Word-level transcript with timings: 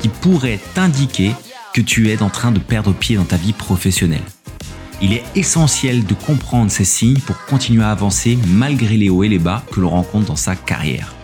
qui 0.00 0.08
pourraient 0.08 0.60
t'indiquer 0.74 1.32
que 1.74 1.80
tu 1.80 2.10
es 2.10 2.22
en 2.22 2.30
train 2.30 2.52
de 2.52 2.58
perdre 2.58 2.92
pied 2.92 3.16
dans 3.16 3.24
ta 3.24 3.36
vie 3.36 3.52
professionnelle. 3.52 4.24
Il 5.00 5.12
est 5.12 5.24
essentiel 5.36 6.04
de 6.04 6.14
comprendre 6.14 6.70
ces 6.70 6.84
signes 6.84 7.20
pour 7.20 7.44
continuer 7.46 7.84
à 7.84 7.90
avancer 7.90 8.36
malgré 8.48 8.96
les 8.96 9.10
hauts 9.10 9.22
et 9.22 9.28
les 9.28 9.38
bas 9.38 9.64
que 9.70 9.80
l'on 9.80 9.90
rencontre 9.90 10.26
dans 10.26 10.36
sa 10.36 10.56
carrière. 10.56 11.14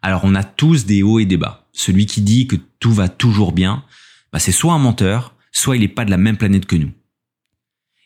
Alors 0.00 0.20
on 0.24 0.34
a 0.34 0.44
tous 0.44 0.86
des 0.86 1.02
hauts 1.02 1.18
et 1.18 1.26
des 1.26 1.36
bas. 1.36 1.66
Celui 1.72 2.06
qui 2.06 2.20
dit 2.20 2.46
que 2.46 2.56
tout 2.78 2.92
va 2.92 3.08
toujours 3.08 3.52
bien, 3.52 3.84
bah, 4.32 4.38
c'est 4.38 4.52
soit 4.52 4.74
un 4.74 4.78
menteur, 4.78 5.34
soit 5.50 5.76
il 5.76 5.80
n'est 5.80 5.88
pas 5.88 6.04
de 6.04 6.10
la 6.10 6.16
même 6.18 6.36
planète 6.36 6.66
que 6.66 6.76
nous. 6.76 6.92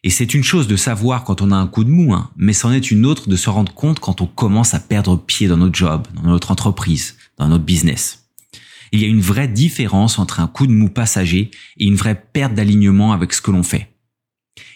Et 0.03 0.11
c'est 0.11 0.35
une 0.35 0.45
chose 0.45 0.69
de 0.69 0.77
savoir 0.77 1.25
quand 1.25 1.43
on 1.43 1.51
a 1.51 1.57
un 1.57 1.67
coup 1.67 1.83
de 1.83 1.91
mou, 1.91 2.15
hein, 2.15 2.31
mais 2.37 2.53
c'en 2.53 2.71
est 2.71 2.91
une 2.91 3.07
autre 3.07 3.29
de 3.29 3.37
se 3.37 3.51
rendre 3.51 3.75
compte 3.75 3.99
quand 3.99 4.21
on 4.21 4.27
commence 4.27 4.73
à 4.73 4.81
perdre 4.81 5.17
pied 5.17 5.49
dans 5.49 5.57
notre 5.57 5.75
job, 5.75 6.07
dans 6.15 6.31
notre 6.31 6.51
entreprise, 6.51 7.17
dans 7.39 7.49
notre 7.49 7.65
business. 7.65 8.29
Il 8.93 9.01
y 9.01 9.05
a 9.05 9.09
une 9.09 9.21
vraie 9.21 9.49
différence 9.49 10.19
entre 10.19 10.41
un 10.41 10.47
coup 10.47 10.67
de 10.67 10.73
mou 10.73 10.89
passager 10.89 11.51
et 11.77 11.85
une 11.85 11.97
vraie 11.97 12.21
perte 12.33 12.55
d'alignement 12.55 13.13
avec 13.13 13.33
ce 13.33 13.43
que 13.43 13.51
l'on 13.51 13.63
fait. 13.63 13.89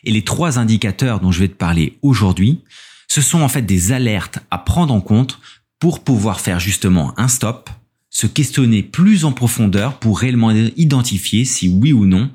Et 0.04 0.10
les 0.10 0.24
trois 0.24 0.58
indicateurs 0.58 1.20
dont 1.20 1.32
je 1.32 1.40
vais 1.40 1.48
te 1.48 1.54
parler 1.54 1.98
aujourd'hui, 2.02 2.60
ce 3.08 3.20
sont 3.20 3.40
en 3.40 3.48
fait 3.48 3.62
des 3.62 3.92
alertes 3.92 4.38
à 4.50 4.58
prendre 4.58 4.94
en 4.94 5.00
compte 5.00 5.38
pour 5.78 6.04
pouvoir 6.04 6.40
faire 6.40 6.60
justement 6.60 7.18
un 7.18 7.28
stop, 7.28 7.70
se 8.10 8.26
questionner 8.26 8.82
plus 8.82 9.24
en 9.24 9.32
profondeur 9.32 9.98
pour 9.98 10.18
réellement 10.18 10.50
identifier 10.50 11.44
si 11.44 11.68
oui 11.68 11.92
ou 11.92 12.06
non, 12.06 12.30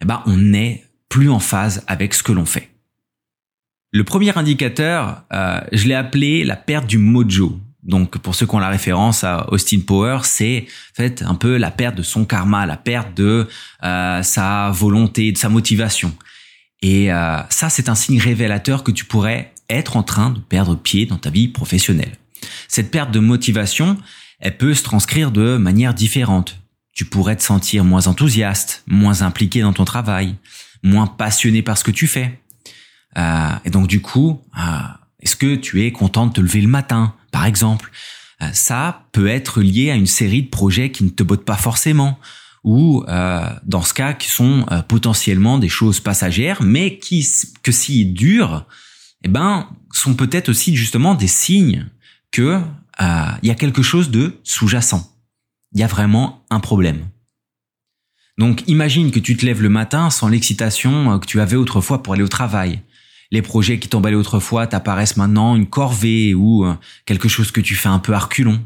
eh 0.00 0.04
ben, 0.04 0.22
on 0.26 0.52
est 0.52 0.84
plus 1.08 1.28
en 1.28 1.38
phase 1.38 1.84
avec 1.86 2.14
ce 2.14 2.22
que 2.22 2.32
l'on 2.32 2.44
fait. 2.44 2.70
Le 3.92 4.04
premier 4.04 4.36
indicateur, 4.36 5.22
euh, 5.32 5.60
je 5.72 5.86
l'ai 5.86 5.94
appelé 5.94 6.44
la 6.44 6.56
perte 6.56 6.86
du 6.86 6.98
mojo. 6.98 7.58
Donc 7.86 8.18
pour 8.18 8.34
ceux 8.34 8.46
qui 8.46 8.54
ont 8.54 8.58
la 8.58 8.68
référence 8.68 9.22
à 9.22 9.46
Austin 9.52 9.80
Power, 9.86 10.20
c'est 10.24 10.66
en 10.92 10.96
fait 10.96 11.22
un 11.22 11.36
peu 11.36 11.56
la 11.56 11.70
perte 11.70 11.94
de 11.94 12.02
son 12.02 12.24
karma, 12.24 12.66
la 12.66 12.76
perte 12.76 13.16
de 13.16 13.48
euh, 13.84 14.22
sa 14.22 14.70
volonté, 14.70 15.30
de 15.30 15.38
sa 15.38 15.48
motivation. 15.48 16.12
Et 16.82 17.12
euh, 17.12 17.38
ça, 17.48 17.70
c'est 17.70 17.88
un 17.88 17.94
signe 17.94 18.20
révélateur 18.20 18.82
que 18.82 18.90
tu 18.90 19.04
pourrais 19.04 19.52
être 19.70 19.96
en 19.96 20.02
train 20.02 20.30
de 20.30 20.40
perdre 20.40 20.76
pied 20.76 21.06
dans 21.06 21.16
ta 21.16 21.30
vie 21.30 21.48
professionnelle. 21.48 22.12
Cette 22.68 22.90
perte 22.90 23.12
de 23.12 23.20
motivation, 23.20 23.96
elle 24.40 24.56
peut 24.56 24.74
se 24.74 24.82
transcrire 24.82 25.30
de 25.30 25.56
manière 25.56 25.94
différente. 25.94 26.58
Tu 26.92 27.04
pourrais 27.04 27.36
te 27.36 27.42
sentir 27.42 27.84
moins 27.84 28.06
enthousiaste, 28.08 28.82
moins 28.86 29.22
impliqué 29.22 29.60
dans 29.60 29.72
ton 29.72 29.84
travail, 29.84 30.34
moins 30.82 31.06
passionné 31.06 31.62
par 31.62 31.78
ce 31.78 31.84
que 31.84 31.90
tu 31.90 32.06
fais. 32.06 32.40
Euh, 33.16 33.50
et 33.64 33.70
donc 33.70 33.86
du 33.86 34.00
coup, 34.00 34.40
euh, 34.58 34.60
est-ce 35.26 35.34
que 35.34 35.56
tu 35.56 35.84
es 35.84 35.90
content 35.90 36.28
de 36.28 36.32
te 36.32 36.40
lever 36.40 36.60
le 36.60 36.68
matin, 36.68 37.14
par 37.32 37.46
exemple? 37.46 37.90
Euh, 38.42 38.46
Ça 38.52 39.06
peut 39.10 39.26
être 39.26 39.60
lié 39.60 39.90
à 39.90 39.96
une 39.96 40.06
série 40.06 40.44
de 40.44 40.48
projets 40.48 40.92
qui 40.92 41.02
ne 41.02 41.10
te 41.10 41.24
bottent 41.24 41.44
pas 41.44 41.56
forcément, 41.56 42.20
ou 42.62 43.04
dans 43.64 43.82
ce 43.82 43.94
cas 43.94 44.12
qui 44.12 44.28
sont 44.28 44.66
potentiellement 44.88 45.58
des 45.58 45.68
choses 45.68 46.00
passagères, 46.00 46.62
mais 46.62 46.98
qui, 46.98 47.24
que 47.62 47.70
s'ils 47.70 48.12
durent, 48.12 48.66
eh 49.22 49.28
ben, 49.28 49.68
sont 49.92 50.14
peut-être 50.14 50.48
aussi 50.48 50.74
justement 50.74 51.14
des 51.14 51.28
signes 51.28 51.86
que 52.32 52.60
il 53.00 53.48
y 53.48 53.50
a 53.50 53.54
quelque 53.54 53.82
chose 53.82 54.10
de 54.10 54.40
sous-jacent. 54.42 55.12
Il 55.74 55.80
y 55.80 55.84
a 55.84 55.86
vraiment 55.86 56.44
un 56.50 56.60
problème. 56.60 57.08
Donc 58.38 58.64
imagine 58.66 59.10
que 59.10 59.18
tu 59.20 59.36
te 59.36 59.46
lèves 59.46 59.62
le 59.62 59.68
matin 59.68 60.10
sans 60.10 60.28
l'excitation 60.28 61.12
euh, 61.12 61.18
que 61.18 61.26
tu 61.26 61.40
avais 61.40 61.56
autrefois 61.56 62.02
pour 62.02 62.12
aller 62.14 62.22
au 62.22 62.28
travail. 62.28 62.82
Les 63.30 63.42
projets 63.42 63.78
qui 63.78 63.88
t'emballaient 63.88 64.16
autrefois 64.16 64.66
t'apparaissent 64.66 65.16
maintenant 65.16 65.56
une 65.56 65.66
corvée 65.66 66.34
ou 66.34 66.64
euh, 66.64 66.74
quelque 67.04 67.28
chose 67.28 67.50
que 67.50 67.60
tu 67.60 67.74
fais 67.74 67.88
un 67.88 67.98
peu 67.98 68.12
à 68.12 68.18
reculons. 68.18 68.60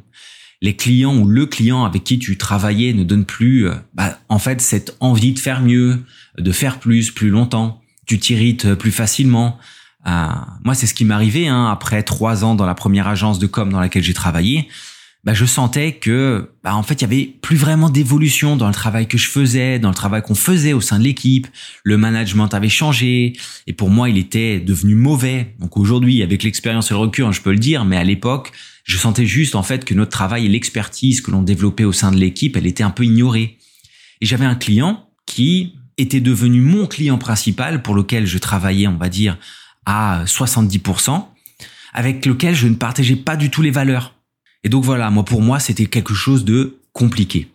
Les 0.63 0.77
clients 0.77 1.17
ou 1.17 1.27
le 1.27 1.47
client 1.47 1.85
avec 1.85 2.05
qui 2.05 2.19
tu 2.19 2.37
travaillais 2.37 2.93
ne 2.93 3.03
donne 3.03 3.25
plus, 3.25 3.69
euh, 3.69 3.75
bah, 3.95 4.19
en 4.29 4.39
fait, 4.39 4.61
cette 4.61 4.97
envie 5.01 5.33
de 5.33 5.39
faire 5.39 5.63
mieux, 5.63 6.05
de 6.39 6.53
faire 6.53 6.79
plus, 6.79 7.11
plus 7.11 7.31
longtemps. 7.31 7.81
Tu 8.07 8.19
t'irrites 8.19 8.75
plus 8.75 8.91
facilement. 8.91 9.59
moi, 10.05 10.75
c'est 10.75 10.87
ce 10.87 10.95
qui 10.95 11.11
arrivé 11.11 11.49
hein, 11.49 11.67
après 11.71 12.03
trois 12.03 12.45
ans 12.45 12.55
dans 12.55 12.67
la 12.67 12.75
première 12.75 13.07
agence 13.07 13.39
de 13.39 13.47
com 13.47 13.71
dans 13.71 13.81
laquelle 13.81 14.03
j'ai 14.03 14.15
travaillé 14.15 14.69
bah, 15.25 15.35
je 15.35 15.45
sentais 15.45 15.93
que, 15.93 16.51
bah, 16.65 16.75
en 16.75 16.83
fait, 16.83 16.95
il 16.95 17.03
y 17.03 17.05
avait 17.05 17.25
plus 17.43 17.57
vraiment 17.57 17.91
d'évolution 17.91 18.57
dans 18.57 18.69
le 18.69 18.75
travail 18.75 19.07
que 19.07 19.19
je 19.19 19.29
faisais, 19.29 19.79
dans 19.79 19.91
le 19.91 19.95
travail 19.95 20.23
qu'on 20.23 20.35
faisait 20.35 20.73
au 20.73 20.81
sein 20.81 20.99
de 20.99 21.05
l'équipe. 21.05 21.47
Le 21.85 21.99
management 21.99 22.49
avait 22.55 22.71
changé 22.71 23.35
et 23.67 23.73
pour 23.75 23.91
moi, 23.91 24.09
il 24.09 24.17
était 24.17 24.61
devenu 24.61 24.95
mauvais. 24.95 25.55
Donc 25.59 25.77
aujourd'hui, 25.77 26.23
avec 26.23 26.43
l'expérience 26.43 26.91
et 26.91 26.95
le 26.95 27.01
recul, 27.01 27.25
hein, 27.25 27.33
je 27.33 27.43
peux 27.43 27.53
le 27.53 27.59
dire, 27.59 27.85
mais 27.85 27.99
à 27.99 28.05
l'époque, 28.05 28.53
je 28.85 28.97
sentais 28.97 29.27
juste 29.27 29.55
en 29.55 29.63
fait 29.63 29.85
que 29.85 29.93
notre 29.93 30.11
travail 30.11 30.47
et 30.47 30.49
l'expertise 30.49 31.21
que 31.21 31.31
l'on 31.31 31.43
développait 31.43 31.85
au 31.85 31.93
sein 31.93 32.11
de 32.11 32.17
l'équipe, 32.17 32.57
elle 32.57 32.67
était 32.67 32.83
un 32.83 32.91
peu 32.91 33.05
ignorée. 33.05 33.59
Et 34.23 34.27
j'avais 34.27 34.47
un 34.47 34.55
client 34.55 35.07
qui 35.27 35.75
était 35.99 36.21
devenu 36.21 36.63
mon 36.63 36.87
client 36.87 37.19
principal 37.19 37.83
pour 37.83 37.95
lequel 37.95 38.27
je 38.27 38.39
travaillais, 38.39 38.87
on 38.87 38.97
va 38.97 39.11
dire, 39.11 39.37
à 39.85 40.25
70%, 40.25 41.27
avec 41.93 42.25
lequel 42.25 42.55
je 42.55 42.69
ne 42.69 42.75
partageais 42.75 43.17
pas 43.17 43.37
du 43.37 43.51
tout 43.51 43.61
les 43.61 43.71
valeurs. 43.71 44.15
Et 44.65 44.69
donc 44.69 44.85
voilà, 44.85 45.11
moi 45.11 45.25
pour 45.25 45.43
moi, 45.43 45.61
c'était 45.61 45.87
quelque 45.87 46.15
chose 46.15 46.45
de 46.45 46.79
compliqué. 46.93 47.51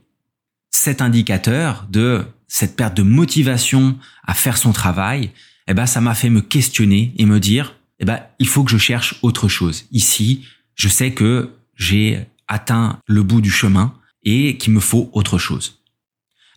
Cet 0.71 1.01
indicateur 1.01 1.87
de 1.89 2.25
cette 2.47 2.75
perte 2.75 2.95
de 2.95 3.03
motivation 3.03 3.97
à 4.23 4.33
faire 4.33 4.57
son 4.57 4.71
travail, 4.71 5.31
eh 5.67 5.73
ben 5.73 5.85
ça 5.85 6.01
m'a 6.01 6.15
fait 6.15 6.29
me 6.29 6.41
questionner 6.41 7.13
et 7.17 7.25
me 7.25 7.39
dire 7.39 7.75
eh 7.99 8.05
ben 8.05 8.21
il 8.39 8.47
faut 8.47 8.63
que 8.63 8.71
je 8.71 8.77
cherche 8.77 9.15
autre 9.21 9.47
chose. 9.47 9.85
Ici, 9.91 10.45
je 10.75 10.87
sais 10.87 11.11
que 11.11 11.51
j'ai 11.75 12.25
atteint 12.47 12.99
le 13.07 13.23
bout 13.23 13.41
du 13.41 13.51
chemin 13.51 13.93
et 14.23 14.57
qu'il 14.57 14.73
me 14.73 14.79
faut 14.79 15.09
autre 15.13 15.37
chose. 15.37 15.81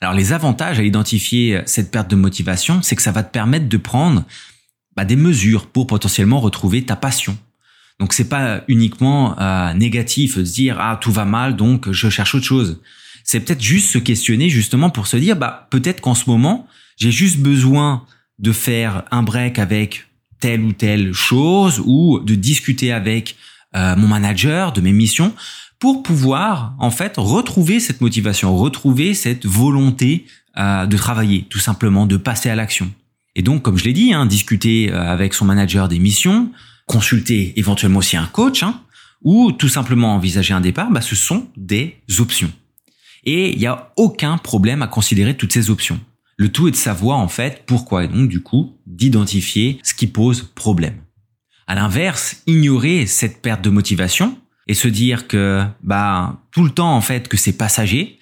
Alors 0.00 0.14
les 0.14 0.32
avantages 0.32 0.78
à 0.78 0.82
identifier 0.82 1.62
cette 1.66 1.90
perte 1.90 2.10
de 2.10 2.16
motivation, 2.16 2.82
c'est 2.82 2.96
que 2.96 3.02
ça 3.02 3.12
va 3.12 3.22
te 3.22 3.32
permettre 3.32 3.68
de 3.68 3.76
prendre 3.76 4.24
bah, 4.96 5.04
des 5.04 5.16
mesures 5.16 5.66
pour 5.66 5.86
potentiellement 5.86 6.40
retrouver 6.40 6.84
ta 6.84 6.96
passion, 6.96 7.36
donc 7.98 8.12
c'est 8.12 8.28
pas 8.28 8.62
uniquement 8.68 9.38
euh, 9.40 9.72
négatif 9.74 10.34
se 10.34 10.40
dire 10.40 10.76
ah 10.78 10.98
tout 11.00 11.10
va 11.10 11.24
mal 11.24 11.56
donc 11.56 11.90
je 11.90 12.08
cherche 12.08 12.34
autre 12.34 12.44
chose. 12.44 12.80
C'est 13.24 13.40
peut-être 13.40 13.62
juste 13.62 13.90
se 13.90 13.98
questionner 13.98 14.48
justement 14.48 14.90
pour 14.90 15.06
se 15.06 15.16
dire 15.16 15.36
bah 15.36 15.66
peut-être 15.70 16.00
qu'en 16.00 16.14
ce 16.14 16.30
moment 16.30 16.66
j'ai 16.96 17.10
juste 17.10 17.38
besoin 17.38 18.04
de 18.38 18.52
faire 18.52 19.04
un 19.10 19.22
break 19.22 19.58
avec 19.58 20.06
telle 20.40 20.62
ou 20.62 20.72
telle 20.72 21.12
chose 21.12 21.82
ou 21.84 22.20
de 22.20 22.36
discuter 22.36 22.92
avec 22.92 23.36
euh, 23.74 23.96
mon 23.96 24.06
manager 24.06 24.72
de 24.72 24.80
mes 24.80 24.92
missions 24.92 25.34
pour 25.80 26.04
pouvoir 26.04 26.74
en 26.78 26.90
fait 26.92 27.14
retrouver 27.16 27.80
cette 27.80 28.00
motivation, 28.00 28.56
retrouver 28.56 29.14
cette 29.14 29.44
volonté 29.44 30.26
euh, 30.56 30.86
de 30.86 30.96
travailler, 30.96 31.46
tout 31.50 31.58
simplement 31.58 32.06
de 32.06 32.16
passer 32.16 32.48
à 32.48 32.54
l'action. 32.54 32.92
Et 33.34 33.42
donc, 33.42 33.62
comme 33.62 33.76
je 33.76 33.84
l'ai 33.84 33.92
dit, 33.92 34.12
hein, 34.12 34.26
discuter 34.26 34.90
avec 34.90 35.34
son 35.34 35.44
manager 35.44 35.86
des 35.86 36.00
missions, 36.00 36.50
consulter 36.88 37.52
éventuellement 37.56 38.00
aussi 38.00 38.16
un 38.16 38.26
coach, 38.26 38.64
hein, 38.64 38.82
ou 39.22 39.52
tout 39.52 39.68
simplement 39.68 40.14
envisager 40.14 40.54
un 40.54 40.60
départ, 40.60 40.90
bah, 40.90 41.00
ce 41.00 41.14
sont 41.14 41.48
des 41.56 41.96
options. 42.18 42.50
Et 43.24 43.52
il 43.52 43.58
n'y 43.58 43.66
a 43.66 43.92
aucun 43.96 44.38
problème 44.38 44.82
à 44.82 44.88
considérer 44.88 45.36
toutes 45.36 45.52
ces 45.52 45.70
options. 45.70 46.00
Le 46.36 46.50
tout 46.50 46.68
est 46.68 46.72
de 46.72 46.76
savoir 46.76 47.18
en 47.18 47.28
fait 47.28 47.64
pourquoi 47.66 48.04
et 48.04 48.08
donc 48.08 48.28
du 48.28 48.40
coup 48.40 48.76
d'identifier 48.86 49.80
ce 49.82 49.92
qui 49.92 50.06
pose 50.06 50.50
problème. 50.54 50.94
À 51.66 51.74
l'inverse, 51.74 52.42
ignorer 52.46 53.06
cette 53.06 53.42
perte 53.42 53.62
de 53.62 53.70
motivation 53.70 54.38
et 54.68 54.74
se 54.74 54.88
dire 54.88 55.26
que 55.26 55.64
bah 55.82 56.40
tout 56.52 56.62
le 56.62 56.70
temps 56.70 56.94
en 56.94 57.00
fait 57.00 57.26
que 57.28 57.36
c'est 57.36 57.52
passager, 57.52 58.18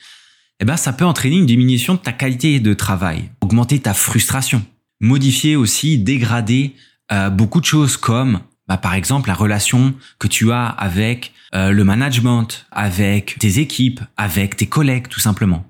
eh 0.60 0.64
ben 0.64 0.78
ça 0.78 0.94
peut 0.94 1.04
entraîner 1.04 1.36
une 1.36 1.46
diminution 1.46 1.94
de 1.94 1.98
ta 1.98 2.12
qualité 2.12 2.58
de 2.58 2.72
travail, 2.72 3.30
augmenter 3.42 3.78
ta 3.80 3.92
frustration, 3.92 4.64
modifier 5.00 5.54
aussi, 5.54 5.98
dégrader 5.98 6.74
euh, 7.12 7.28
beaucoup 7.28 7.60
de 7.60 7.66
choses 7.66 7.98
comme 7.98 8.40
bah, 8.68 8.76
par 8.76 8.94
exemple 8.94 9.28
la 9.28 9.34
relation 9.34 9.94
que 10.18 10.28
tu 10.28 10.52
as 10.52 10.66
avec 10.66 11.32
euh, 11.54 11.70
le 11.70 11.84
management, 11.84 12.66
avec 12.70 13.38
tes 13.38 13.58
équipes, 13.58 14.00
avec 14.16 14.56
tes 14.56 14.66
collègues 14.66 15.08
tout 15.08 15.20
simplement. 15.20 15.64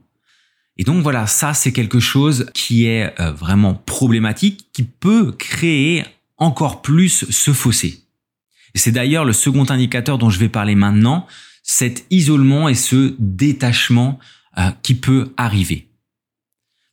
Et 0.79 0.85
donc 0.85 1.03
voilà, 1.03 1.27
ça 1.27 1.55
c'est 1.55 1.73
quelque 1.73 2.01
chose 2.01 2.51
qui 2.55 2.87
est 2.87 3.19
euh, 3.21 3.33
vraiment 3.33 3.75
problématique, 3.75 4.67
qui 4.73 4.83
peut 4.83 5.33
créer 5.33 6.05
encore 6.39 6.83
plus 6.83 7.25
ce 7.31 7.53
fossé. 7.53 8.03
C'est 8.75 8.93
d'ailleurs 8.93 9.25
le 9.25 9.33
second 9.33 9.65
indicateur 9.71 10.19
dont 10.19 10.29
je 10.29 10.39
vais 10.39 10.51
parler 10.51 10.75
maintenant, 10.75 11.27
cet 11.63 12.07
isolement 12.11 12.69
et 12.69 12.75
ce 12.75 13.15
détachement 13.19 14.19
euh, 14.59 14.71
qui 14.83 14.95
peut 14.95 15.33
arriver. 15.37 15.89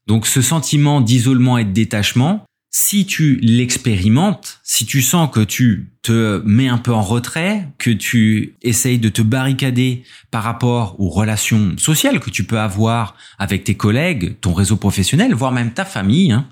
Donc 0.07 0.27
ce 0.27 0.41
sentiment 0.41 1.01
d'isolement 1.01 1.57
et 1.57 1.65
de 1.65 1.71
détachement, 1.71 2.45
si 2.75 3.05
tu 3.05 3.35
l'expérimentes, 3.35 4.59
si 4.63 4.87
tu 4.87 5.03
sens 5.03 5.29
que 5.31 5.41
tu 5.41 5.91
te 6.01 6.41
mets 6.43 6.67
un 6.67 6.79
peu 6.79 6.91
en 6.91 7.03
retrait, 7.03 7.67
que 7.77 7.91
tu 7.91 8.55
essayes 8.63 8.97
de 8.97 9.09
te 9.09 9.21
barricader 9.21 10.03
par 10.31 10.41
rapport 10.41 10.99
aux 10.99 11.09
relations 11.09 11.77
sociales 11.77 12.19
que 12.19 12.31
tu 12.31 12.45
peux 12.45 12.59
avoir 12.59 13.15
avec 13.37 13.63
tes 13.63 13.75
collègues, 13.75 14.39
ton 14.41 14.53
réseau 14.53 14.75
professionnel, 14.75 15.35
voire 15.35 15.51
même 15.51 15.71
ta 15.73 15.85
famille, 15.85 16.31
hein, 16.31 16.49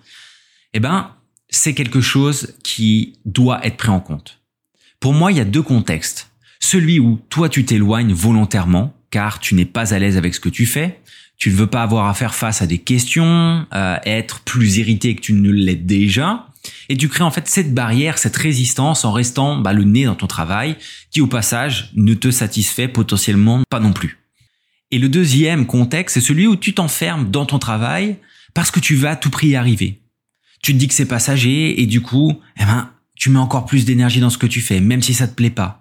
eh 0.74 0.80
ben, 0.80 1.10
c'est 1.50 1.74
quelque 1.74 2.02
chose 2.02 2.54
qui 2.64 3.18
doit 3.26 3.66
être 3.66 3.78
pris 3.78 3.90
en 3.90 4.00
compte. 4.00 4.42
Pour 5.00 5.14
moi, 5.14 5.32
il 5.32 5.40
y 5.40 5.42
a 5.42 5.46
deux 5.46 5.64
contextes. 5.64 6.30
Celui 6.60 7.00
où 7.00 7.20
toi 7.30 7.50
tu 7.50 7.66
t'éloignes 7.66 8.14
volontairement, 8.14 8.94
car 9.10 9.40
tu 9.40 9.56
n'es 9.56 9.66
pas 9.66 9.96
à 9.96 9.98
l'aise 9.98 10.18
avec 10.18 10.36
ce 10.36 10.40
que 10.40 10.50
tu 10.50 10.68
fais, 10.68 11.02
tu 11.42 11.50
ne 11.50 11.56
veux 11.56 11.66
pas 11.66 11.82
avoir 11.82 12.08
à 12.08 12.14
faire 12.14 12.36
face 12.36 12.62
à 12.62 12.68
des 12.68 12.78
questions, 12.78 13.66
euh, 13.74 13.98
être 14.06 14.42
plus 14.42 14.78
irrité 14.78 15.16
que 15.16 15.22
tu 15.22 15.34
ne 15.34 15.50
l'es 15.50 15.76
déjà, 15.76 16.46
et 16.88 16.96
tu 16.96 17.10
crées 17.10 17.24
en 17.24 17.32
fait 17.32 17.48
cette 17.48 17.74
barrière, 17.74 18.20
cette 18.20 18.38
résistance 18.38 19.06
en 19.06 19.12
restant 19.12 19.58
bah, 19.58 19.74
le 19.74 19.84
nez 19.84 20.06
dans 20.06 20.14
ton 20.14 20.28
travail, 20.28 20.76
qui 21.10 21.20
au 21.20 21.26
passage 21.26 21.90
ne 21.96 22.14
te 22.14 22.30
satisfait 22.30 22.88
potentiellement 22.88 23.64
pas 23.72 23.80
non 23.80 23.92
plus. 23.92 24.20
Et 24.92 25.00
le 25.00 25.10
deuxième 25.10 25.66
contexte, 25.66 26.14
c'est 26.14 26.22
celui 26.22 26.46
où 26.46 26.56
tu 26.56 26.76
t'enfermes 26.76 27.32
dans 27.32 27.48
ton 27.48 27.58
travail 27.58 28.18
parce 28.54 28.70
que 28.70 28.80
tu 28.80 28.96
vas 28.96 29.12
à 29.12 29.16
tout 29.16 29.32
prix 29.32 29.48
y 29.48 29.56
arriver. 29.56 30.00
Tu 30.62 30.74
te 30.74 30.78
dis 30.78 30.88
que 30.88 30.94
c'est 30.94 31.08
passager 31.08 31.82
et 31.82 31.88
du 31.88 32.02
coup, 32.02 32.40
eh 32.58 32.66
ben, 32.66 32.92
tu 33.16 33.32
mets 33.32 33.40
encore 33.40 33.66
plus 33.66 33.84
d'énergie 33.84 34.20
dans 34.20 34.30
ce 34.30 34.38
que 34.38 34.46
tu 34.46 34.62
fais, 34.62 34.80
même 34.80 35.02
si 35.02 35.16
ça 35.16 35.28
te 35.28 35.34
plaît 35.34 35.50
pas. 35.50 35.81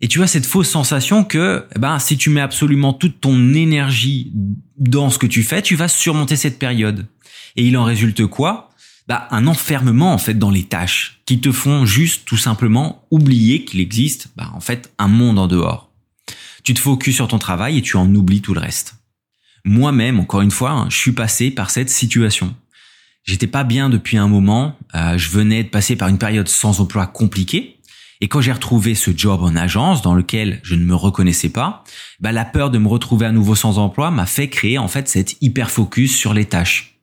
Et 0.00 0.08
tu 0.08 0.22
as 0.22 0.26
cette 0.26 0.46
fausse 0.46 0.68
sensation 0.68 1.24
que, 1.24 1.66
eh 1.74 1.78
ben, 1.78 1.98
si 1.98 2.16
tu 2.16 2.30
mets 2.30 2.40
absolument 2.40 2.92
toute 2.92 3.20
ton 3.20 3.54
énergie 3.54 4.32
dans 4.78 5.08
ce 5.10 5.18
que 5.18 5.26
tu 5.26 5.42
fais, 5.42 5.62
tu 5.62 5.74
vas 5.74 5.88
surmonter 5.88 6.36
cette 6.36 6.58
période. 6.58 7.06
Et 7.56 7.64
il 7.64 7.76
en 7.76 7.84
résulte 7.84 8.26
quoi? 8.26 8.70
Bah, 9.08 9.28
un 9.30 9.46
enfermement 9.46 10.12
en 10.12 10.18
fait 10.18 10.34
dans 10.34 10.50
les 10.50 10.64
tâches 10.64 11.22
qui 11.26 11.40
te 11.40 11.52
font 11.52 11.86
juste 11.86 12.24
tout 12.24 12.36
simplement 12.36 13.06
oublier 13.12 13.64
qu'il 13.64 13.78
existe 13.78 14.28
bah, 14.36 14.50
en 14.52 14.60
fait 14.60 14.92
un 14.98 15.08
monde 15.08 15.38
en 15.38 15.46
dehors. 15.46 15.92
Tu 16.64 16.74
te 16.74 16.80
focuses 16.80 17.14
sur 17.14 17.28
ton 17.28 17.38
travail 17.38 17.78
et 17.78 17.82
tu 17.82 17.96
en 17.96 18.12
oublies 18.12 18.42
tout 18.42 18.52
le 18.52 18.60
reste. 18.60 18.96
Moi-même, 19.64 20.18
encore 20.18 20.42
une 20.42 20.50
fois, 20.50 20.70
hein, 20.72 20.86
je 20.90 20.96
suis 20.96 21.12
passé 21.12 21.50
par 21.50 21.70
cette 21.70 21.90
situation. 21.90 22.54
J'étais 23.22 23.46
pas 23.46 23.64
bien 23.64 23.88
depuis 23.88 24.16
un 24.16 24.28
moment. 24.28 24.76
Euh, 24.94 25.16
je 25.16 25.30
venais 25.30 25.64
de 25.64 25.68
passer 25.68 25.96
par 25.96 26.08
une 26.08 26.18
période 26.18 26.48
sans 26.48 26.80
emploi 26.80 27.06
compliquée 27.06 27.75
et 28.20 28.28
quand 28.28 28.40
j'ai 28.40 28.52
retrouvé 28.52 28.94
ce 28.94 29.10
job 29.14 29.42
en 29.42 29.56
agence 29.56 30.02
dans 30.02 30.14
lequel 30.14 30.60
je 30.62 30.74
ne 30.74 30.84
me 30.84 30.94
reconnaissais 30.94 31.50
pas, 31.50 31.84
bah 32.20 32.32
la 32.32 32.44
peur 32.44 32.70
de 32.70 32.78
me 32.78 32.88
retrouver 32.88 33.26
à 33.26 33.32
nouveau 33.32 33.54
sans 33.54 33.78
emploi 33.78 34.10
m'a 34.10 34.26
fait 34.26 34.48
créer 34.48 34.78
en 34.78 34.88
fait 34.88 35.08
cet 35.08 35.36
hyper 35.42 35.70
focus 35.70 36.16
sur 36.16 36.32
les 36.32 36.46
tâches. 36.46 36.98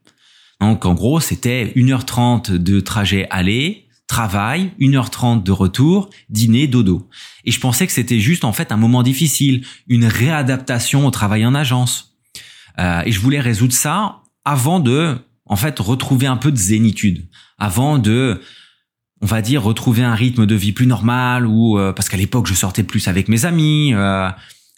Donc 0.60 0.86
en 0.86 0.94
gros, 0.94 1.20
c'était 1.20 1.74
1h30 1.76 2.52
de 2.52 2.80
trajet 2.80 3.28
aller, 3.30 3.88
travail, 4.08 4.72
1h30 4.80 5.44
de 5.44 5.52
retour, 5.52 6.10
dîner, 6.30 6.68
dodo. 6.68 7.10
Et 7.46 7.52
je 7.52 7.60
pensais 7.60 7.86
que 7.86 7.94
c'était 7.94 8.20
juste 8.20 8.44
en 8.44 8.54
fait 8.54 8.72
un 8.72 8.78
moment 8.78 9.04
difficile, 9.04 9.66
une 9.88 10.06
réadaptation 10.06 11.06
au 11.06 11.12
travail 11.12 11.46
en 11.46 11.54
agence. 11.54 12.16
Euh, 12.80 13.04
et 13.06 13.12
je 13.12 13.20
voulais 13.20 13.40
résoudre 13.40 13.74
ça 13.74 14.22
avant 14.46 14.80
de 14.80 15.18
en 15.46 15.56
fait 15.56 15.78
retrouver 15.80 16.28
un 16.28 16.38
peu 16.38 16.52
de 16.52 16.58
zénitude, 16.58 17.28
avant 17.58 17.98
de 17.98 18.42
on 19.24 19.26
va 19.26 19.42
dire 19.42 19.64
retrouver 19.64 20.04
un 20.04 20.16
rythme 20.16 20.46
de 20.46 20.54
vie 20.54 20.74
plus 20.74 20.86
normal 20.86 21.48
ou 21.48 21.80
euh, 21.80 21.94
parce 21.94 22.10
qu'à 22.10 22.18
l'époque 22.18 22.46
je 22.46 22.54
sortais 22.54 22.84
plus 22.84 23.08
avec 23.08 23.30
mes 23.30 23.46
amis, 23.46 23.94
euh, 23.94 24.30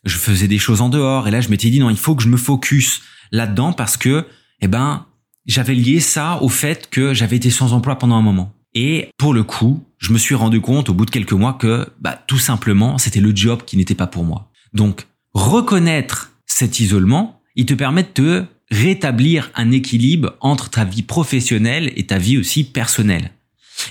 je 0.05 0.17
faisais 0.17 0.47
des 0.47 0.59
choses 0.59 0.81
en 0.81 0.89
dehors 0.89 1.27
et 1.27 1.31
là 1.31 1.41
je 1.41 1.49
m'étais 1.49 1.71
dit 1.71 1.79
non 1.79 1.89
il 1.89 1.97
faut 1.97 2.15
que 2.15 2.21
je 2.21 2.29
me 2.29 2.37
focus 2.37 3.01
là-dedans 3.31 3.73
parce 3.73 3.97
que 3.97 4.27
eh 4.61 4.67
ben 4.67 5.07
j'avais 5.47 5.73
lié 5.73 5.99
ça 5.99 6.37
au 6.43 6.49
fait 6.49 6.89
que 6.91 7.13
j'avais 7.15 7.37
été 7.37 7.49
sans 7.49 7.73
emploi 7.73 7.97
pendant 7.97 8.15
un 8.15 8.21
moment. 8.21 8.53
Et 8.75 9.09
pour 9.17 9.33
le 9.33 9.43
coup, 9.43 9.83
je 9.97 10.11
me 10.11 10.17
suis 10.17 10.35
rendu 10.35 10.61
compte 10.61 10.89
au 10.89 10.93
bout 10.93 11.05
de 11.05 11.11
quelques 11.11 11.33
mois 11.33 11.53
que 11.53 11.87
bah 11.99 12.19
tout 12.27 12.37
simplement 12.37 12.99
c'était 12.99 13.21
le 13.21 13.35
job 13.35 13.63
qui 13.65 13.77
n'était 13.77 13.95
pas 13.95 14.07
pour 14.07 14.23
moi. 14.23 14.51
Donc 14.73 15.07
reconnaître 15.33 16.33
cet 16.45 16.79
isolement, 16.79 17.41
il 17.55 17.65
te 17.65 17.73
permet 17.73 18.03
de 18.03 18.09
te 18.09 18.43
rétablir 18.69 19.49
un 19.55 19.71
équilibre 19.71 20.33
entre 20.39 20.69
ta 20.69 20.83
vie 20.83 21.03
professionnelle 21.03 21.91
et 21.95 22.05
ta 22.05 22.19
vie 22.19 22.37
aussi 22.37 22.63
personnelle 22.63 23.31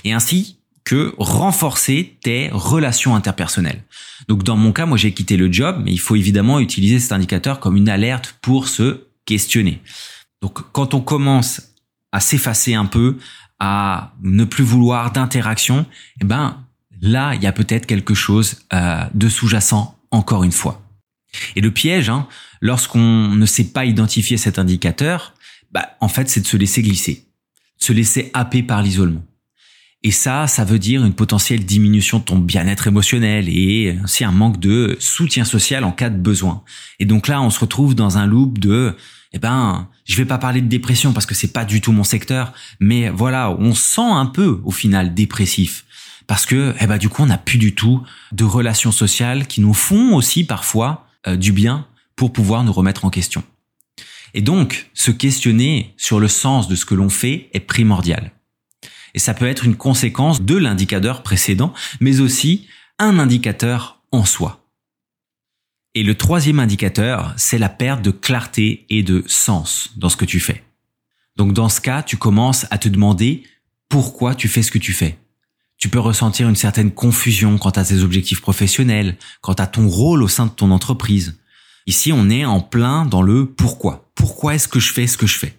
et 0.03 0.13
ainsi 0.13 0.57
que 0.85 1.15
renforcer 1.17 2.17
tes 2.21 2.49
relations 2.51 3.15
interpersonnelles. 3.15 3.83
Donc 4.27 4.43
dans 4.43 4.55
mon 4.55 4.71
cas, 4.71 4.85
moi 4.85 4.97
j'ai 4.97 5.13
quitté 5.13 5.35
le 5.35 5.51
job, 5.51 5.81
mais 5.83 5.91
il 5.91 5.99
faut 5.99 6.15
évidemment 6.15 6.59
utiliser 6.59 6.99
cet 6.99 7.11
indicateur 7.11 7.59
comme 7.59 7.75
une 7.75 7.89
alerte 7.89 8.37
pour 8.41 8.67
se 8.67 9.07
questionner. 9.25 9.81
Donc 10.41 10.59
quand 10.71 10.93
on 10.93 11.01
commence 11.01 11.61
à 12.11 12.19
s'effacer 12.19 12.75
un 12.75 12.85
peu, 12.85 13.17
à 13.59 14.13
ne 14.21 14.43
plus 14.43 14.63
vouloir 14.63 15.11
d'interaction, 15.11 15.85
eh 16.21 16.25
ben 16.25 16.63
là 17.01 17.33
il 17.33 17.41
y 17.41 17.47
a 17.47 17.51
peut-être 17.51 17.87
quelque 17.87 18.13
chose 18.13 18.59
euh, 18.73 19.03
de 19.13 19.27
sous-jacent 19.27 19.97
encore 20.11 20.43
une 20.43 20.51
fois. 20.51 20.81
Et 21.55 21.61
le 21.61 21.71
piège, 21.71 22.09
hein, 22.09 22.27
lorsqu'on 22.61 23.29
ne 23.29 23.45
sait 23.45 23.65
pas 23.65 23.85
identifier 23.85 24.37
cet 24.37 24.59
indicateur, 24.59 25.33
bah, 25.71 25.97
en 25.99 26.07
fait 26.07 26.29
c'est 26.29 26.41
de 26.41 26.47
se 26.47 26.57
laisser 26.57 26.83
glisser, 26.83 27.25
de 27.79 27.85
se 27.85 27.91
laisser 27.91 28.29
happer 28.33 28.61
par 28.61 28.83
l'isolement. 28.83 29.23
Et 30.05 30.11
ça, 30.11 30.45
ça 30.45 30.65
veut 30.65 30.77
dire 30.77 31.03
une 31.03 31.15
potentielle 31.15 31.65
diminution 31.65 32.19
de 32.19 32.25
ton 32.25 32.37
bien-être 32.37 32.85
émotionnel 32.85 33.49
et 33.49 33.97
aussi 34.03 34.23
un 34.23 34.31
manque 34.31 34.59
de 34.59 34.95
soutien 34.99 35.45
social 35.45 35.83
en 35.83 35.91
cas 35.91 36.11
de 36.11 36.17
besoin. 36.17 36.61
Et 36.99 37.05
donc 37.05 37.27
là, 37.27 37.41
on 37.41 37.49
se 37.49 37.59
retrouve 37.59 37.95
dans 37.95 38.19
un 38.19 38.27
loop 38.27 38.59
de, 38.59 38.95
eh 39.33 39.39
ben, 39.39 39.89
je 40.05 40.15
vais 40.15 40.25
pas 40.25 40.37
parler 40.37 40.61
de 40.61 40.67
dépression 40.67 41.11
parce 41.11 41.25
que 41.25 41.33
c'est 41.33 41.51
pas 41.51 41.65
du 41.65 41.81
tout 41.81 41.91
mon 41.91 42.03
secteur, 42.03 42.53
mais 42.79 43.09
voilà, 43.09 43.49
on 43.57 43.73
sent 43.73 43.99
un 44.07 44.27
peu 44.27 44.61
au 44.63 44.69
final 44.69 45.15
dépressif 45.15 45.85
parce 46.27 46.45
que, 46.45 46.75
eh 46.79 46.85
ben, 46.85 46.99
du 46.99 47.09
coup, 47.09 47.23
on 47.23 47.27
n'a 47.27 47.39
plus 47.39 47.57
du 47.57 47.73
tout 47.73 48.03
de 48.31 48.43
relations 48.43 48.91
sociales 48.91 49.47
qui 49.47 49.59
nous 49.59 49.73
font 49.73 50.13
aussi 50.15 50.43
parfois 50.43 51.07
euh, 51.25 51.35
du 51.35 51.51
bien 51.51 51.87
pour 52.15 52.31
pouvoir 52.31 52.63
nous 52.63 52.73
remettre 52.73 53.05
en 53.05 53.09
question. 53.09 53.43
Et 54.35 54.43
donc, 54.43 54.87
se 54.93 55.09
questionner 55.09 55.95
sur 55.97 56.19
le 56.19 56.27
sens 56.27 56.67
de 56.67 56.75
ce 56.75 56.85
que 56.85 56.93
l'on 56.93 57.09
fait 57.09 57.49
est 57.53 57.59
primordial. 57.59 58.34
Et 59.15 59.19
ça 59.19 59.33
peut 59.33 59.47
être 59.47 59.63
une 59.63 59.77
conséquence 59.77 60.41
de 60.41 60.55
l'indicateur 60.55 61.23
précédent, 61.23 61.73
mais 62.01 62.19
aussi 62.19 62.67
un 62.99 63.17
indicateur 63.17 64.01
en 64.11 64.25
soi. 64.25 64.61
Et 65.95 66.03
le 66.03 66.15
troisième 66.15 66.59
indicateur, 66.59 67.33
c'est 67.37 67.57
la 67.57 67.69
perte 67.69 68.01
de 68.01 68.11
clarté 68.11 68.85
et 68.89 69.03
de 69.03 69.23
sens 69.25 69.91
dans 69.95 70.09
ce 70.09 70.17
que 70.17 70.25
tu 70.25 70.41
fais. 70.41 70.63
Donc 71.37 71.53
dans 71.53 71.69
ce 71.69 71.79
cas, 71.79 72.03
tu 72.03 72.17
commences 72.17 72.65
à 72.71 72.77
te 72.77 72.89
demander 72.89 73.43
pourquoi 73.87 74.35
tu 74.35 74.49
fais 74.49 74.61
ce 74.61 74.71
que 74.71 74.77
tu 74.77 74.91
fais. 74.91 75.17
Tu 75.77 75.87
peux 75.87 75.99
ressentir 75.99 76.49
une 76.49 76.55
certaine 76.55 76.91
confusion 76.91 77.57
quant 77.57 77.69
à 77.69 77.85
tes 77.85 78.03
objectifs 78.03 78.41
professionnels, 78.41 79.17
quant 79.39 79.53
à 79.53 79.67
ton 79.67 79.87
rôle 79.87 80.23
au 80.23 80.27
sein 80.27 80.47
de 80.47 80.51
ton 80.51 80.71
entreprise. 80.71 81.39
Ici, 81.87 82.11
on 82.11 82.29
est 82.29 82.43
en 82.43 82.59
plein 82.59 83.05
dans 83.05 83.21
le 83.21 83.45
pourquoi. 83.45 84.11
Pourquoi 84.15 84.55
est-ce 84.55 84.67
que 84.67 84.79
je 84.79 84.91
fais 84.91 85.07
ce 85.07 85.17
que 85.17 85.27
je 85.27 85.37
fais? 85.37 85.57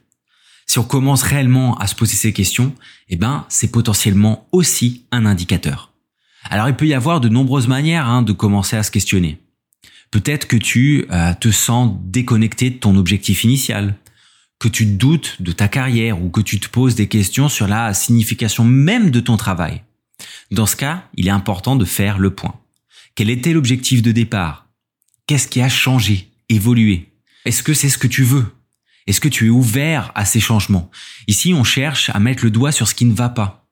Si 0.67 0.79
on 0.79 0.85
commence 0.85 1.23
réellement 1.23 1.77
à 1.79 1.87
se 1.87 1.95
poser 1.95 2.17
ces 2.17 2.33
questions, 2.33 2.75
eh 3.09 3.17
ben, 3.17 3.47
c'est 3.49 3.71
potentiellement 3.71 4.49
aussi 4.53 5.05
un 5.13 5.25
indicateur. 5.27 5.93
Alors, 6.51 6.69
il 6.69 6.75
peut 6.75 6.87
y 6.87 6.95
avoir 6.95 7.21
de 7.21 7.29
nombreuses 7.29 7.69
manières 7.69 8.09
hein, 8.09 8.23
de 8.23 8.33
commencer 8.33 8.77
à 8.77 8.83
se 8.83 8.91
questionner. 8.91 9.39
Peut-être 10.11 10.47
que 10.47 10.57
tu 10.57 11.07
euh, 11.11 11.35
te 11.35 11.51
sens 11.51 11.97
déconnecté 12.05 12.71
de 12.71 12.77
ton 12.77 12.97
objectif 12.97 13.45
initial, 13.45 13.97
que 14.59 14.69
tu 14.69 14.87
doutes 14.87 15.41
de 15.41 15.53
ta 15.53 15.69
carrière 15.69 16.23
ou 16.23 16.31
que 16.31 16.41
tu 16.41 16.59
te 16.61 16.69
poses 16.69 16.95
des 16.95 17.09
questions 17.09 17.49
sur 17.49 17.67
la 17.67 17.93
signification 17.95 18.65
même 18.65 19.11
de 19.11 19.21
ton 19.21 19.37
travail. 19.37 19.83
Dans 20.51 20.67
ce 20.67 20.77
cas, 20.77 21.05
il 21.15 21.27
est 21.27 21.31
important 21.31 21.77
de 21.77 21.85
faire 21.85 22.19
le 22.19 22.31
point. 22.31 22.55
Quel 23.15 23.31
était 23.31 23.53
l'objectif 23.53 24.03
de 24.03 24.13
départ? 24.13 24.69
Qu'est-ce 25.27 25.49
qui 25.49 25.61
a 25.61 25.69
changé, 25.69 26.31
évolué? 26.49 27.13
Est-ce 27.45 27.63
que 27.63 27.75
c'est 27.75 27.89
ce 27.89 27.99
que 27.99 28.07
tu 28.07 28.23
veux? 28.23 28.47
Est-ce 29.07 29.21
que 29.21 29.29
tu 29.29 29.47
es 29.47 29.51
ouvert 29.51 30.11
à 30.15 30.25
ces 30.25 30.41
changements? 30.41 30.91
Ici, 31.29 31.55
on 31.55 31.65
cherche 31.65 32.11
à 32.13 32.19
mettre 32.19 32.45
le 32.45 32.51
doigt 32.51 32.73
sur 32.73 32.89
ce 32.89 32.95
qui 32.95 33.05
ne 33.05 33.15
va 33.15 33.29
pas. 33.29 33.67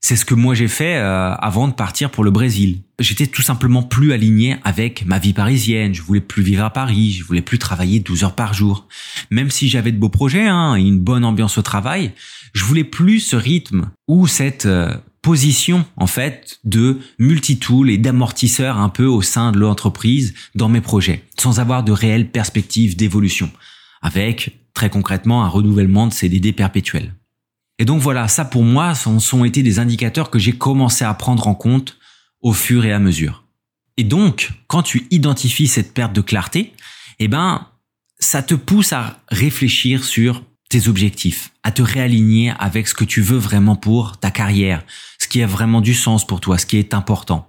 C'est 0.00 0.16
ce 0.16 0.24
que 0.24 0.34
moi 0.34 0.54
j'ai 0.54 0.68
fait 0.68 0.96
euh, 0.96 1.34
avant 1.34 1.68
de 1.68 1.72
partir 1.72 2.10
pour 2.10 2.22
le 2.22 2.30
Brésil. 2.30 2.82
J'étais 3.00 3.26
tout 3.26 3.42
simplement 3.42 3.82
plus 3.82 4.12
aligné 4.12 4.56
avec 4.62 5.04
ma 5.04 5.18
vie 5.18 5.32
parisienne. 5.32 5.94
Je 5.94 6.02
voulais 6.02 6.20
plus 6.20 6.42
vivre 6.42 6.64
à 6.64 6.70
Paris. 6.70 7.12
Je 7.12 7.24
voulais 7.24 7.42
plus 7.42 7.58
travailler 7.58 7.98
12 7.98 8.24
heures 8.24 8.34
par 8.34 8.54
jour. 8.54 8.86
Même 9.30 9.50
si 9.50 9.68
j'avais 9.68 9.92
de 9.92 9.98
beaux 9.98 10.08
projets 10.08 10.46
hein, 10.46 10.76
et 10.76 10.82
une 10.82 11.00
bonne 11.00 11.24
ambiance 11.24 11.58
au 11.58 11.62
travail, 11.62 12.12
je 12.52 12.64
voulais 12.64 12.84
plus 12.84 13.20
ce 13.20 13.36
rythme 13.36 13.90
ou 14.06 14.26
cette 14.26 14.66
euh, 14.66 14.94
position 15.22 15.84
en 15.96 16.06
fait 16.06 16.60
de 16.62 17.00
multitool 17.18 17.90
et 17.90 17.98
d'amortisseur 17.98 18.78
un 18.78 18.90
peu 18.90 19.06
au 19.06 19.22
sein 19.22 19.50
de 19.50 19.58
l'entreprise 19.58 20.34
dans 20.54 20.68
mes 20.68 20.80
projets, 20.80 21.24
sans 21.36 21.58
avoir 21.58 21.82
de 21.82 21.90
réelles 21.90 22.30
perspectives 22.30 22.96
d'évolution 22.96 23.50
avec 24.02 24.58
très 24.74 24.90
concrètement 24.90 25.44
un 25.44 25.48
renouvellement 25.48 26.06
de 26.06 26.12
CDD 26.12 26.52
perpétuel. 26.52 27.14
Et 27.78 27.84
donc 27.84 28.00
voilà, 28.00 28.28
ça 28.28 28.44
pour 28.44 28.62
moi, 28.62 28.94
ce 28.94 29.18
sont 29.18 29.44
été 29.44 29.62
des 29.62 29.78
indicateurs 29.78 30.30
que 30.30 30.38
j'ai 30.38 30.52
commencé 30.52 31.04
à 31.04 31.12
prendre 31.14 31.46
en 31.48 31.54
compte 31.54 31.98
au 32.40 32.52
fur 32.52 32.84
et 32.84 32.92
à 32.92 32.98
mesure. 32.98 33.44
Et 33.96 34.04
donc, 34.04 34.50
quand 34.66 34.82
tu 34.82 35.06
identifies 35.10 35.68
cette 35.68 35.94
perte 35.94 36.12
de 36.12 36.20
clarté, 36.20 36.72
eh 37.18 37.28
ben, 37.28 37.66
ça 38.18 38.42
te 38.42 38.54
pousse 38.54 38.92
à 38.92 39.18
réfléchir 39.28 40.04
sur 40.04 40.42
tes 40.68 40.88
objectifs, 40.88 41.52
à 41.62 41.70
te 41.70 41.82
réaligner 41.82 42.52
avec 42.58 42.88
ce 42.88 42.94
que 42.94 43.04
tu 43.04 43.20
veux 43.20 43.38
vraiment 43.38 43.76
pour 43.76 44.18
ta 44.18 44.30
carrière, 44.30 44.84
ce 45.18 45.28
qui 45.28 45.42
a 45.42 45.46
vraiment 45.46 45.80
du 45.80 45.94
sens 45.94 46.26
pour 46.26 46.40
toi, 46.40 46.58
ce 46.58 46.66
qui 46.66 46.76
est 46.76 46.92
important. 46.94 47.48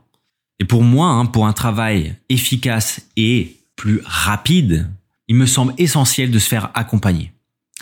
Et 0.59 0.65
pour 0.65 0.83
moi, 0.83 1.07
hein, 1.07 1.25
pour 1.25 1.47
un 1.47 1.53
travail 1.53 2.15
efficace 2.29 3.01
et 3.15 3.57
plus 3.75 4.01
rapide, 4.05 4.89
il 5.27 5.35
me 5.35 5.45
semble 5.45 5.73
essentiel 5.77 6.31
de 6.31 6.39
se 6.39 6.47
faire 6.47 6.71
accompagner. 6.73 7.33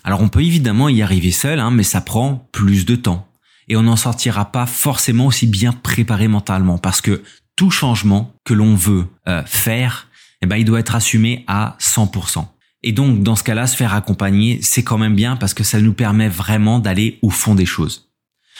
Alors 0.04 0.22
on 0.22 0.30
peut 0.30 0.44
évidemment 0.44 0.90
y 0.90 1.02
arriver 1.02 1.32
seul, 1.32 1.60
hein, 1.60 1.72
mais 1.72 1.84
ça 1.84 2.02
prend 2.02 2.48
plus 2.52 2.86
de 2.86 2.96
temps. 2.96 3.28
Et 3.68 3.75
on 3.75 3.84
n'en 3.84 3.96
sortira 3.96 4.52
pas 4.52 4.66
forcément 4.66 5.25
aussi 5.25 5.48
bien 5.48 5.72
préparé 5.74 6.28
mentalement, 6.28 6.78
parce 6.78 7.02
que 7.02 7.24
tout 7.56 7.72
changement 7.72 8.34
que 8.44 8.54
l'on 8.54 8.75
veut 8.75 9.08
euh, 9.28 9.42
faire, 9.46 10.08
eh 10.42 10.46
ben, 10.46 10.58
il 10.58 10.66
doit 10.66 10.80
être 10.80 10.96
assumé 10.96 11.44
à 11.48 11.75
100%. 11.80 12.46
Et 12.84 12.92
donc, 12.92 13.24
dans 13.24 13.36
ce 13.36 13.44
cas-là, 13.44 13.66
se 13.66 13.75
faire 13.75 13.96
accompagner, 13.96 14.60
c'est 14.62 14.84
quand 14.84 15.00
même 15.00 15.16
bien 15.16 15.38
parce 15.38 15.56
que 15.56 15.64
ça 15.64 15.82
nous 15.82 15.94
permet 15.94 16.30
vraiment 16.30 16.78
d'aller 16.78 17.18
au 17.24 17.32
fond 17.32 17.56
des 17.56 17.66
choses. 17.66 18.12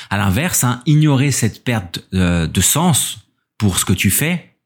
À 0.10 0.18
l'inverse, 0.18 0.64
hein, 0.64 0.82
ignorer 0.88 1.32
cette 1.32 1.64
perte 1.64 2.04
euh, 2.14 2.48
de 2.48 2.62
sens 2.62 3.20
pour 3.58 3.78
ce 3.78 3.86
que 3.86 3.94
tu 3.94 4.10
fais 4.10 4.58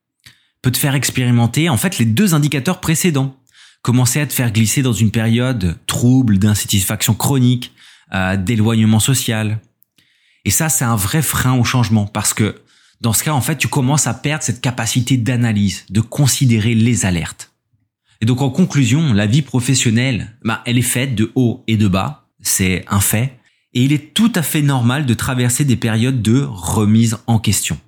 peut 0.61 0.71
te 0.71 0.77
faire 0.77 0.95
expérimenter 0.95 1.69
en 1.69 1.77
fait 1.77 1.97
les 1.99 2.05
deux 2.05 2.33
indicateurs 2.33 2.79
précédents. 2.79 3.35
Commencer 3.81 4.19
à 4.19 4.27
te 4.27 4.33
faire 4.33 4.51
glisser 4.51 4.81
dans 4.81 4.93
une 4.93 5.11
période 5.11 5.77
trouble, 5.87 6.37
d'insatisfaction 6.37 7.13
chronique, 7.13 7.73
euh, 8.13 8.35
d'éloignement 8.35 8.99
social. 8.99 9.59
Et 10.45 10.51
ça, 10.51 10.69
c'est 10.69 10.85
un 10.85 10.95
vrai 10.95 11.21
frein 11.21 11.53
au 11.53 11.63
changement 11.63 12.05
parce 12.05 12.33
que 12.33 12.61
dans 13.01 13.13
ce 13.13 13.23
cas, 13.23 13.31
en 13.31 13.41
fait, 13.41 13.57
tu 13.57 13.67
commences 13.67 14.07
à 14.07 14.13
perdre 14.13 14.43
cette 14.43 14.61
capacité 14.61 15.15
d'analyse, 15.15 15.85
de 15.89 16.01
considérer 16.01 16.75
les 16.75 17.05
alertes. 17.05 17.51
Et 18.21 18.25
donc, 18.25 18.41
en 18.41 18.49
conclusion, 18.49 19.13
la 19.13 19.25
vie 19.25 19.41
professionnelle, 19.41 20.35
bah, 20.43 20.61
elle 20.65 20.77
est 20.77 20.81
faite 20.81 21.15
de 21.15 21.31
haut 21.35 21.63
et 21.67 21.77
de 21.77 21.87
bas. 21.87 22.27
C'est 22.41 22.83
un 22.89 22.99
fait. 22.99 23.39
Et 23.73 23.83
il 23.83 23.93
est 23.93 24.13
tout 24.13 24.31
à 24.35 24.41
fait 24.41 24.61
normal 24.61 25.05
de 25.05 25.13
traverser 25.13 25.63
des 25.63 25.77
périodes 25.77 26.21
de 26.21 26.41
remise 26.41 27.17
en 27.27 27.39
question. 27.39 27.79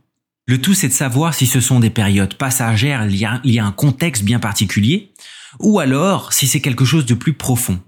Le 0.47 0.61
tout, 0.61 0.73
c'est 0.73 0.87
de 0.87 0.93
savoir 0.93 1.33
si 1.33 1.45
ce 1.45 1.59
sont 1.59 1.79
des 1.79 1.89
périodes 1.89 2.35
passagères 2.35 3.05
liées 3.05 3.59
à 3.59 3.65
un 3.65 3.71
contexte 3.71 4.23
bien 4.23 4.39
particulier, 4.39 5.11
ou 5.59 5.79
alors 5.79 6.33
si 6.33 6.47
c'est 6.47 6.61
quelque 6.61 6.85
chose 6.85 7.05
de 7.05 7.13
plus 7.13 7.33
profond. 7.33 7.79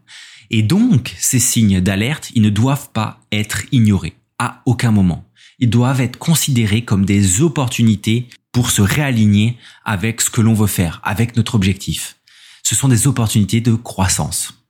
Et 0.49 0.61
donc, 0.61 1.15
ces 1.17 1.39
signes 1.39 1.81
d'alerte, 1.81 2.31
ils 2.35 2.41
ne 2.41 2.49
doivent 2.49 2.89
pas 2.91 3.19
être 3.31 3.63
ignorés, 3.71 4.15
à 4.39 4.61
aucun 4.65 4.91
moment 4.91 5.25
ils 5.59 5.69
doivent 5.69 6.01
être 6.01 6.17
considérés 6.17 6.83
comme 6.83 7.05
des 7.05 7.41
opportunités 7.41 8.27
pour 8.51 8.69
se 8.69 8.81
réaligner 8.81 9.57
avec 9.85 10.19
ce 10.19 10.29
que 10.29 10.41
l'on 10.41 10.53
veut 10.53 10.67
faire, 10.67 10.99
avec 11.03 11.37
notre 11.37 11.55
objectif. 11.55 12.17
Ce 12.63 12.75
sont 12.75 12.87
des 12.87 13.07
opportunités 13.07 13.61
de 13.61 13.73
croissance. 13.73 14.62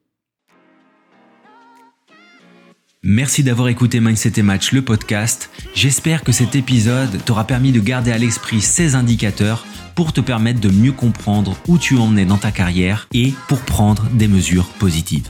Merci 3.05 3.43
d'avoir 3.43 3.67
écouté 3.67 3.99
Mindset 3.99 4.39
et 4.39 4.43
Match, 4.43 4.71
le 4.71 4.81
podcast. 4.81 5.49
J'espère 5.75 6.23
que 6.23 6.31
cet 6.31 6.55
épisode 6.55 7.21
t'aura 7.25 7.45
permis 7.45 7.73
de 7.73 7.81
garder 7.81 8.13
à 8.13 8.17
l'esprit 8.17 8.61
ces 8.61 8.95
indicateurs 8.95 9.65
pour 9.93 10.13
te 10.13 10.21
permettre 10.21 10.61
de 10.61 10.69
mieux 10.69 10.93
comprendre 10.93 11.57
où 11.67 11.77
tu 11.77 11.97
en 11.97 12.15
es 12.15 12.23
dans 12.23 12.37
ta 12.37 12.51
carrière 12.51 13.09
et 13.13 13.33
pour 13.49 13.59
prendre 13.59 14.05
des 14.13 14.29
mesures 14.29 14.69
positives. 14.79 15.27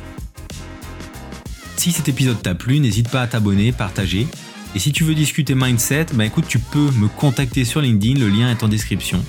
Si 1.76 1.92
cet 1.92 2.08
épisode 2.08 2.40
t'a 2.44 2.54
plu, 2.54 2.80
n'hésite 2.80 3.10
pas 3.10 3.24
à 3.24 3.28
t'abonner, 3.28 3.72
partager 3.72 4.28
et 4.76 4.80
si 4.80 4.92
tu 4.92 5.04
veux 5.04 5.16
discuter 5.16 5.56
mindset, 5.56 6.08
bah 6.14 6.26
écoute, 6.26 6.46
tu 6.48 6.60
peux 6.60 6.92
me 6.92 7.08
contacter 7.08 7.66
sur 7.66 7.82
LinkedIn, 7.82 8.20
le 8.20 8.30
lien 8.30 8.52
est 8.52 8.62
en 8.62 8.68
description. 8.68 9.26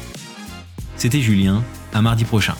C'était 0.99 1.23
Julien, 1.23 1.65
à 1.95 2.03
mardi 2.03 2.25
prochain. 2.25 2.57